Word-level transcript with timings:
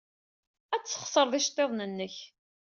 Ad 0.73 0.83
tesxeṣred 0.83 1.33
iceḍḍiḍen-nnek. 1.39 2.15